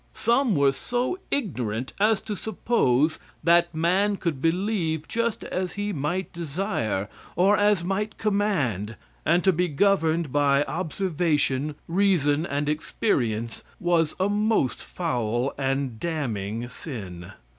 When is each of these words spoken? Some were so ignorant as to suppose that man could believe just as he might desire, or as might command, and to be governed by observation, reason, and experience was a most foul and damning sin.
Some 0.15 0.55
were 0.55 0.71
so 0.71 1.19
ignorant 1.29 1.93
as 1.99 2.23
to 2.23 2.35
suppose 2.35 3.19
that 3.43 3.71
man 3.75 4.17
could 4.17 4.41
believe 4.41 5.07
just 5.07 5.43
as 5.43 5.73
he 5.73 5.93
might 5.93 6.33
desire, 6.33 7.07
or 7.35 7.55
as 7.55 7.83
might 7.83 8.17
command, 8.17 8.95
and 9.27 9.43
to 9.43 9.53
be 9.53 9.67
governed 9.67 10.31
by 10.33 10.63
observation, 10.63 11.75
reason, 11.87 12.47
and 12.47 12.67
experience 12.67 13.63
was 13.79 14.15
a 14.19 14.27
most 14.27 14.81
foul 14.81 15.53
and 15.55 15.99
damning 15.99 16.67
sin. 16.67 17.33